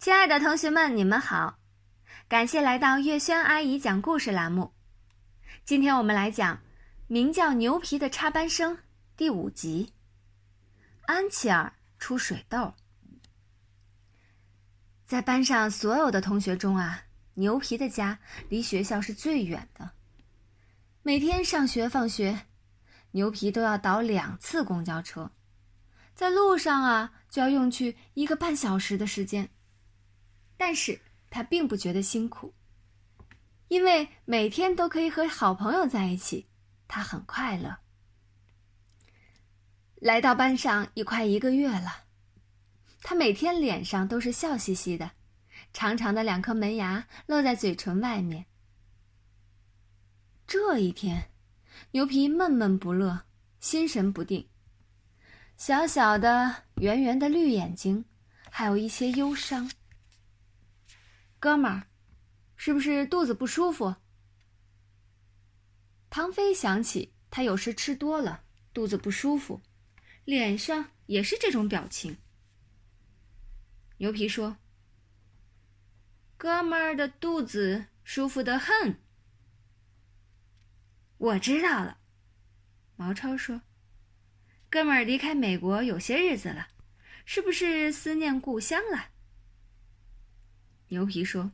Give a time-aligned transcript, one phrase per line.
[0.00, 1.58] 亲爱的同学们，你们好！
[2.26, 4.72] 感谢来到月轩阿姨讲故事栏目。
[5.66, 6.62] 今天我们来讲
[7.06, 8.78] 名叫牛皮的插班生
[9.14, 9.92] 第五集。
[11.02, 12.72] 安琪儿出水痘。
[15.04, 17.02] 在班上所有的同学中啊，
[17.34, 19.90] 牛皮的家离学校是最远的。
[21.02, 22.46] 每天上学放学，
[23.10, 25.30] 牛皮都要倒两次公交车，
[26.14, 29.50] 在路上啊就要用去一个半小时的时间。
[30.60, 31.00] 但是
[31.30, 32.52] 他并不觉得辛苦，
[33.68, 36.50] 因为每天都可以和好朋友在一起，
[36.86, 37.78] 他很快乐。
[39.94, 42.04] 来到班上已快一个月了，
[43.00, 45.12] 他每天脸上都是笑嘻嘻的，
[45.72, 48.44] 长长的两颗门牙露在嘴唇外面。
[50.46, 51.30] 这一天，
[51.92, 53.22] 牛皮闷闷不乐，
[53.60, 54.46] 心神不定，
[55.56, 58.04] 小小的、圆圆的绿眼睛，
[58.50, 59.70] 还有一些忧伤。
[61.40, 61.88] 哥们儿，
[62.54, 63.96] 是不是肚子不舒服？
[66.10, 69.62] 唐飞想起他有时吃多了，肚子不舒服，
[70.26, 72.18] 脸上也是这种表情。
[73.96, 74.58] 牛皮说
[76.36, 79.00] ：“哥们儿的肚子舒服的很。”
[81.16, 82.00] 我知道了，
[82.96, 83.62] 毛超说
[84.68, 86.68] ：“哥们儿离开美国有些日子了，
[87.24, 89.08] 是不是思念故乡了？”
[90.90, 91.52] 牛皮说：“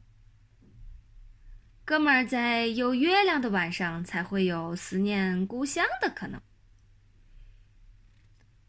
[1.84, 6.41] 哥们儿在有月亮的晚上才会有思念故乡的可能。”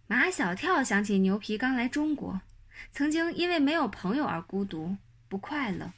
[0.07, 2.41] 马小跳想起牛皮刚来中国，
[2.91, 4.97] 曾经因为没有朋友而孤独
[5.29, 5.93] 不快乐，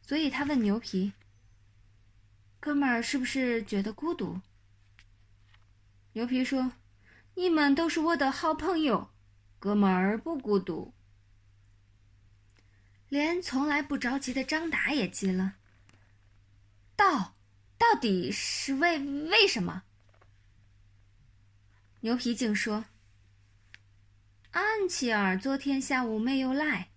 [0.00, 1.12] 所以他问牛皮
[2.58, 4.40] ：“哥们儿是不是觉得孤独？”
[6.14, 6.72] 牛皮说
[7.36, 9.10] ：“你们都是我的好朋友，
[9.58, 10.94] 哥们儿不孤独。”
[13.12, 15.56] 连从来不着急的张达也急了。
[16.96, 17.36] 到，
[17.76, 19.82] 到底是为为什么？
[22.00, 22.86] 牛皮竟说
[24.52, 26.88] ：“安琪儿昨天下午没有来，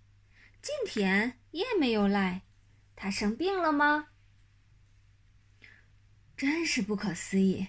[0.62, 2.44] 今天也没有来，
[2.96, 4.08] 她生病了吗？”
[6.38, 7.68] 真是不可思议，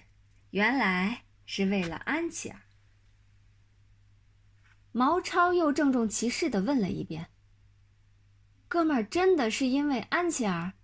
[0.51, 2.63] 原来是为了安琪儿。
[4.93, 7.29] 毛超又郑重其事的问了一遍。
[8.77, 10.75] 哥们儿，真的是因为安琪儿。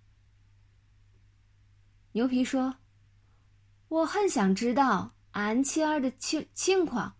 [2.13, 2.77] 牛皮说
[3.87, 7.15] ：“我很想知道安琪儿的情情况。”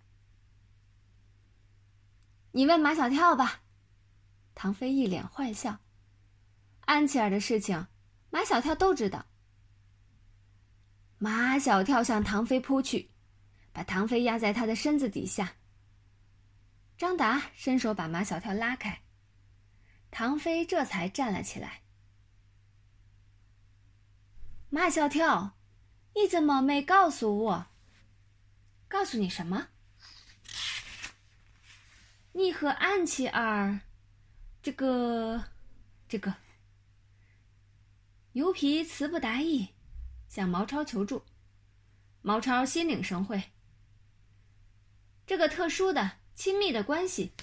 [2.53, 3.61] 你问马小跳吧。
[4.55, 5.77] 唐飞一脸坏笑。
[6.79, 7.85] 安琪儿的事情，
[8.31, 9.27] 马小跳都知道。
[11.19, 13.11] 马小跳向唐飞扑去，
[13.71, 15.53] 把唐飞压在他的身子底下。
[16.97, 19.02] 张达伸手把马小跳拉开。
[20.13, 21.81] 唐飞这才站了起来。
[24.69, 25.57] 马小跳，
[26.13, 27.67] 你怎么没告诉我？
[28.87, 29.69] 告诉你什么？
[32.33, 33.81] 你和安琪儿，
[34.61, 35.45] 这个，
[36.07, 36.35] 这个。
[38.33, 39.69] 牛皮词不达意，
[40.29, 41.25] 向毛超求助。
[42.21, 43.51] 毛超心领神会。
[45.25, 47.33] 这个特殊的、亲密的关系。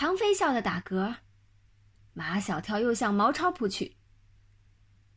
[0.00, 1.16] 唐飞笑得打嗝，
[2.14, 3.98] 马小跳又向毛超扑去。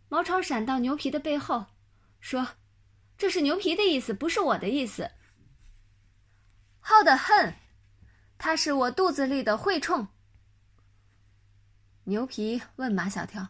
[0.10, 1.68] 毛超闪到牛皮的背后，
[2.20, 2.58] 说
[3.18, 5.10] ：“这是牛皮的意思，不是我的意思。”
[6.84, 7.56] 好的很，
[8.38, 10.10] 他是我肚子里的蛔虫。
[12.04, 13.48] 牛皮问马小跳：“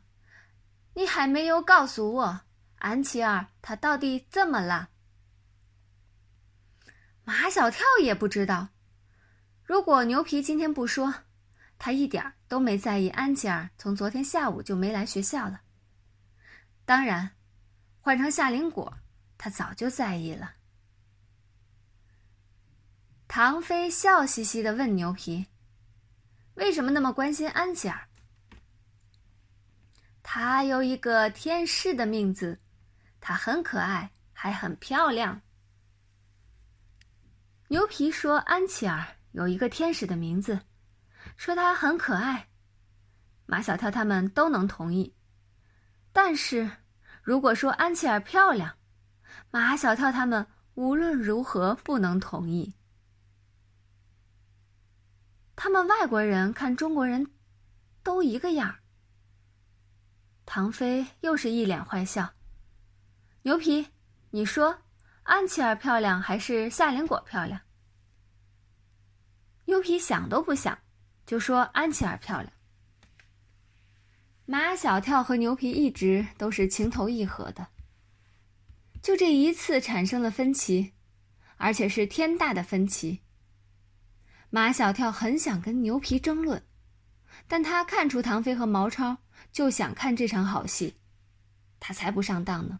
[0.93, 2.41] 你还没有告诉我，
[2.75, 4.91] 安琪儿她到底怎么了？”
[7.25, 8.67] 马小跳也不知道。
[9.65, 11.13] 如果牛皮今天不说，
[11.79, 15.61] 他一点儿都没在意安琪儿从昨天下午就没来学校了。
[16.85, 17.31] 当然，
[18.01, 18.97] 换成夏林果，
[19.37, 20.55] 他早就在意了。
[23.27, 25.47] 唐飞笑嘻嘻的问牛皮
[26.55, 28.09] ：“为什么那么关心安琪儿？”
[30.21, 32.59] 她有一个天使的名字，
[33.19, 35.41] 她很可爱，还很漂亮。
[37.69, 40.61] 牛皮说：“安琪儿。”有一个天使的名字，
[41.35, 42.47] 说她很可爱，
[43.45, 45.15] 马小跳他们都能同意。
[46.11, 46.69] 但是，
[47.21, 48.77] 如果说安琪儿漂亮，
[49.51, 50.45] 马小跳他们
[50.75, 52.75] 无论如何不能同意。
[55.55, 57.31] 他们外国人看中国人，
[58.03, 58.79] 都一个样儿。
[60.45, 62.33] 唐飞又是一脸坏笑。
[63.41, 63.87] 牛皮，
[64.29, 64.77] 你说，
[65.23, 67.59] 安琪儿漂亮还是夏林果漂亮？
[69.65, 70.77] 牛皮想都不想，
[71.25, 72.51] 就说安琪儿漂亮。
[74.45, 77.67] 马小跳和牛皮一直都是情投意合的，
[79.01, 80.91] 就这一次产生了分歧，
[81.55, 83.21] 而且是天大的分歧。
[84.49, 86.61] 马小跳很想跟牛皮争论，
[87.47, 89.17] 但他看出唐飞和毛超
[89.51, 90.95] 就想看这场好戏，
[91.79, 92.79] 他才不上当呢。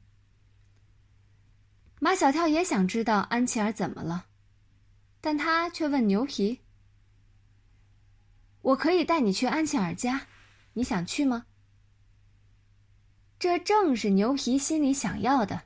[1.99, 4.25] 马小跳也想知道安琪儿怎么了，
[5.21, 6.59] 但他却问牛皮
[8.63, 10.27] ：“我可以带你去安琪儿家，
[10.73, 11.45] 你想去吗？”
[13.39, 15.63] 这正是牛皮心里想要的，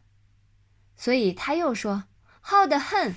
[0.96, 2.06] 所以他又说
[2.42, 3.16] ：“好的很。”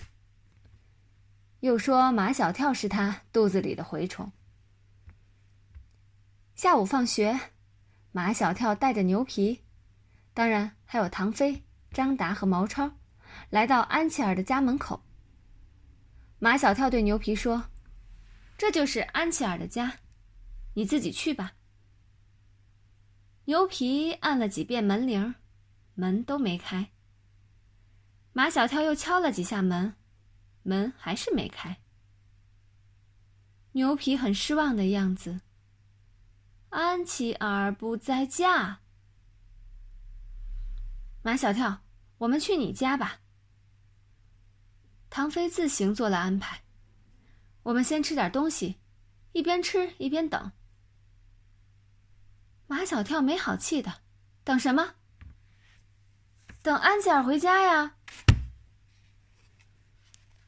[1.60, 4.32] 又说马小跳是他肚子里的蛔虫。
[6.54, 7.40] 下午放学，
[8.12, 9.62] 马小跳带着牛皮，
[10.34, 12.92] 当然还有唐飞、张达和毛超，
[13.48, 15.02] 来到安琪儿的家门口。
[16.38, 17.64] 马小跳对牛皮说
[18.60, 20.00] ：“这就是安琪儿的家，
[20.74, 21.54] 你自己去吧。”
[23.48, 25.34] 牛皮按了几遍门铃，
[25.94, 26.92] 门都没开。
[28.34, 29.96] 马小跳又敲了几下门，
[30.62, 31.80] 门还是没开。
[33.72, 35.40] 牛皮很失望的样子。
[36.68, 38.82] 安琪儿不在家。
[41.22, 41.80] 马小跳，
[42.18, 43.22] 我们去你家吧。
[45.08, 46.62] 唐飞自行做了安排。
[47.62, 48.80] 我们先吃点东西，
[49.32, 50.52] 一边吃一边等。
[52.66, 54.02] 马小跳没好气的，
[54.44, 54.94] 等什么？
[56.62, 57.96] 等安琪儿回家呀！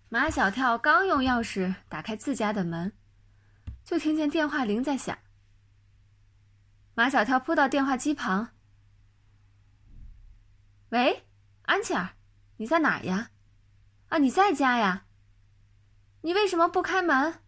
[0.09, 2.93] 马小跳刚用钥匙打开自家的门，
[3.85, 5.19] 就听见电话铃在响。
[6.95, 8.55] 马小跳扑到电话机旁
[10.91, 11.25] ：“喂，
[11.63, 12.15] 安琪儿，
[12.59, 13.31] 你在哪呀？
[14.09, 15.07] 啊，你在家呀？
[16.23, 17.41] 你为什么不开门？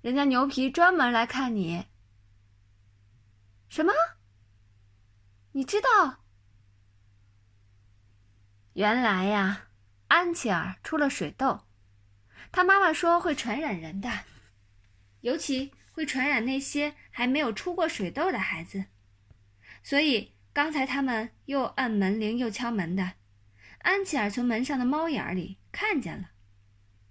[0.00, 1.86] 人家牛皮专门来看你。”
[3.68, 3.92] 什么？
[5.52, 6.24] 你知道？
[8.74, 9.68] 原来呀，
[10.08, 11.66] 安琪儿出了水痘，
[12.52, 14.08] 她妈妈说会传染人的，
[15.20, 18.86] 尤其会传染那些还没有出过水痘的孩子。
[19.82, 23.14] 所以刚才他们又按门铃又敲门的，
[23.80, 26.30] 安琪儿从门上的猫眼里看见了，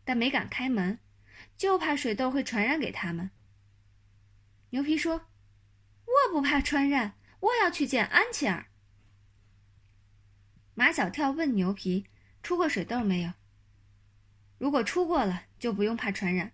[0.10, 0.98] 但没敢开门，
[1.56, 3.30] 就怕水痘会传染给他们。
[4.72, 5.28] 牛皮说。
[6.08, 8.72] 我不怕传染，我要去见安琪儿。
[10.74, 12.08] 马小跳问牛皮
[12.42, 13.34] ：“出过水痘没有？
[14.58, 16.54] 如果出过了，就不用怕传染。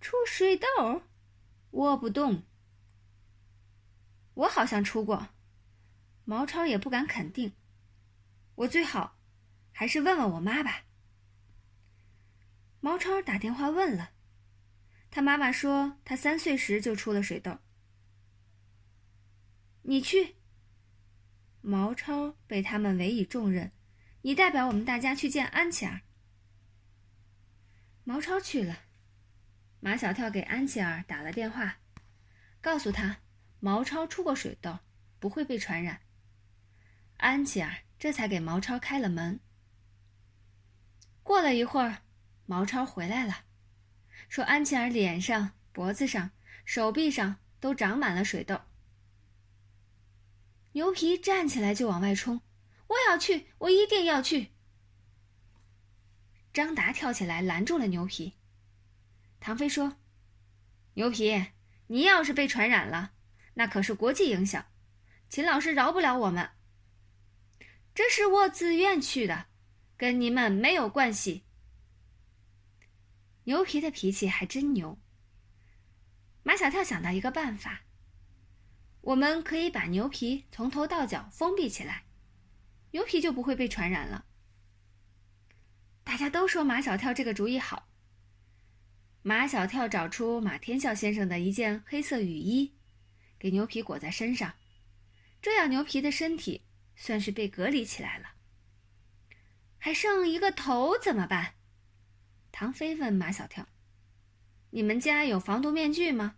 [0.00, 0.66] 出水痘，
[1.70, 2.42] 我不懂。
[4.34, 5.28] 我好像出过，
[6.24, 7.52] 毛超也不敢肯定。
[8.56, 9.16] 我最好
[9.70, 10.86] 还是问问我妈吧。”
[12.80, 14.10] 毛超打电话问了，
[15.10, 17.58] 他妈妈说他三岁时就出了水痘。
[19.82, 20.36] 你去。
[21.62, 23.70] 毛超被他们委以重任，
[24.22, 26.00] 你代表我们大家去见安琪儿。
[28.02, 28.84] 毛超去了，
[29.80, 31.80] 马小跳给安琪儿打了电话，
[32.62, 33.18] 告诉他
[33.58, 34.78] 毛超出过水痘，
[35.18, 36.00] 不会被传染。
[37.18, 39.38] 安琪儿这才给毛超开了门。
[41.22, 41.98] 过了一会儿，
[42.50, 43.44] 毛超回来了，
[44.28, 46.32] 说安琪儿脸上、脖子上、
[46.64, 48.62] 手臂上都长满了水痘。
[50.72, 52.42] 牛皮站起来就往外冲，
[52.88, 54.50] 我要去，我一定要去。
[56.52, 58.34] 张达跳起来拦住了牛皮。
[59.38, 59.98] 唐飞说
[60.94, 61.52] ：“牛皮，
[61.86, 63.12] 你要是被传染了，
[63.54, 64.66] 那可是国际影响，
[65.28, 66.50] 秦老师饶不了我们。
[67.94, 69.46] 这是我自愿去的，
[69.96, 71.44] 跟你们没有关系。”
[73.44, 74.98] 牛皮的脾气还真牛。
[76.42, 77.82] 马小跳想到一个办法。
[79.02, 82.04] 我们可以把牛皮从头到脚封闭起来，
[82.90, 84.26] 牛皮就不会被传染了。
[86.04, 87.88] 大家都说马小跳这个主意好。
[89.22, 92.74] 马小跳找出马天笑先生的一件黑色雨衣，
[93.38, 94.54] 给牛皮裹在身上，
[95.40, 96.64] 这样牛皮的身体
[96.96, 98.32] 算是被隔离起来了。
[99.78, 101.54] 还剩一个头怎么办？
[102.52, 103.66] 唐飞问马小跳
[104.70, 106.36] ：“你们家有防毒面具吗？”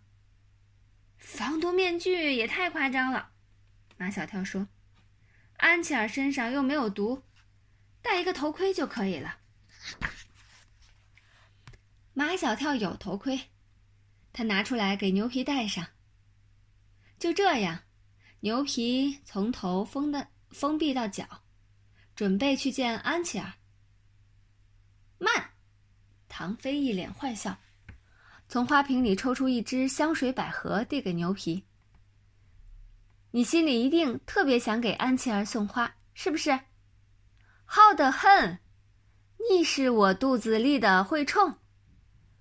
[1.19, 3.33] 防毒面具也太夸张了，
[3.97, 4.67] 马小跳说
[5.59, 7.23] ：“安琪儿身上又没有毒，
[8.01, 9.39] 戴一个头盔就可以了。”
[12.15, 13.41] 马小跳有头盔，
[14.33, 15.87] 他拿出来给牛皮戴上。
[17.19, 17.85] 就这样，
[18.41, 21.45] 牛皮从头封的封闭到脚，
[22.17, 23.55] 准备去见安琪儿。
[25.19, 25.52] 慢，
[26.35, 27.59] 唐飞一脸坏笑。
[28.49, 31.67] 从花瓶里抽出一支香水百合，递给牛皮。
[33.33, 36.59] 你心里一定特别想给安琪儿送花，是不是？
[37.67, 38.61] 好得很，
[39.51, 41.59] 你是我肚子里的蛔虫。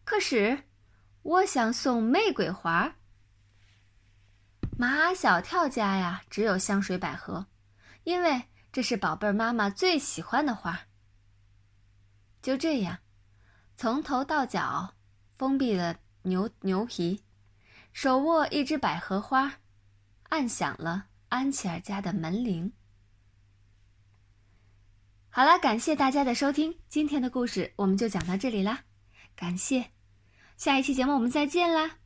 [0.05, 0.63] 可是，
[1.23, 2.95] 我想送玫瑰花。
[4.77, 7.45] 马小跳家呀，只有香水百合，
[8.05, 10.79] 因为这是宝贝儿妈妈最喜欢的花。
[12.41, 12.97] 就这样，
[13.81, 14.93] 从头到脚
[15.35, 17.23] 封闭了牛牛皮，
[17.93, 19.55] 手握一只百合花，
[20.29, 22.71] 按响了安琪儿家的门铃。
[25.31, 28.83] 好了，感谢大家的收听，今天的故事我们就讲到这里啦，
[29.35, 29.89] 感谢，
[30.57, 32.00] 下一期节目我们再见啦。